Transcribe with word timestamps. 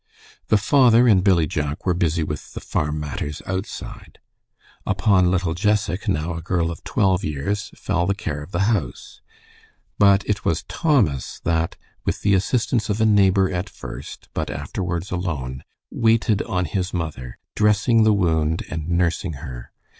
The 0.47 0.57
father 0.57 1.07
and 1.07 1.23
Billy 1.23 1.45
Jack 1.45 1.85
were 1.85 1.93
busy 1.93 2.23
with 2.23 2.55
the 2.55 2.59
farm 2.59 2.99
matters 2.99 3.43
outside, 3.45 4.17
upon 4.83 5.29
little 5.29 5.53
Jessac, 5.53 6.07
now 6.07 6.33
a 6.33 6.41
girl 6.41 6.71
of 6.71 6.83
twelve 6.83 7.23
years, 7.23 7.69
fell 7.75 8.07
the 8.07 8.15
care 8.15 8.41
of 8.41 8.51
the 8.51 8.61
house, 8.61 9.21
but 9.99 10.23
it 10.27 10.43
was 10.43 10.63
Thomas 10.67 11.39
that, 11.43 11.75
with 12.03 12.21
the 12.21 12.33
assistance 12.33 12.89
of 12.89 12.99
a 12.99 13.05
neighbor 13.05 13.51
at 13.51 13.69
first, 13.69 14.27
but 14.33 14.49
afterwards 14.49 15.11
alone, 15.11 15.63
waited 15.91 16.41
on 16.41 16.65
his 16.65 16.95
mother, 16.95 17.37
dressing 17.55 18.01
the 18.03 18.11
wound 18.11 18.63
and 18.71 18.89
nursing 18.89 19.33
her. 19.33 19.71